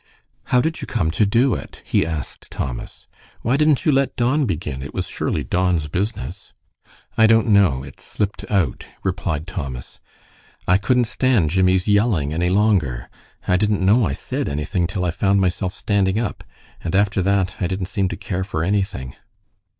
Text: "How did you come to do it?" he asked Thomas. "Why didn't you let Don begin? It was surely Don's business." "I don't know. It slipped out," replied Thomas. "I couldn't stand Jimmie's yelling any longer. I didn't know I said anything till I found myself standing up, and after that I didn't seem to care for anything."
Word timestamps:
"How 0.45 0.61
did 0.61 0.81
you 0.81 0.87
come 0.87 1.11
to 1.11 1.27
do 1.27 1.53
it?" 1.53 1.83
he 1.85 2.03
asked 2.07 2.49
Thomas. 2.49 3.05
"Why 3.43 3.55
didn't 3.55 3.85
you 3.85 3.91
let 3.91 4.15
Don 4.15 4.47
begin? 4.47 4.81
It 4.81 4.95
was 4.95 5.07
surely 5.07 5.43
Don's 5.43 5.87
business." 5.87 6.53
"I 7.19 7.27
don't 7.27 7.49
know. 7.49 7.83
It 7.83 8.01
slipped 8.01 8.43
out," 8.49 8.87
replied 9.03 9.45
Thomas. 9.45 9.99
"I 10.67 10.79
couldn't 10.79 11.03
stand 11.05 11.51
Jimmie's 11.51 11.87
yelling 11.87 12.33
any 12.33 12.49
longer. 12.49 13.11
I 13.47 13.57
didn't 13.57 13.85
know 13.85 14.07
I 14.07 14.13
said 14.13 14.49
anything 14.49 14.87
till 14.87 15.05
I 15.05 15.11
found 15.11 15.39
myself 15.39 15.71
standing 15.71 16.17
up, 16.19 16.43
and 16.83 16.95
after 16.95 17.21
that 17.21 17.57
I 17.59 17.67
didn't 17.67 17.85
seem 17.85 18.07
to 18.09 18.17
care 18.17 18.43
for 18.43 18.63
anything." 18.63 19.15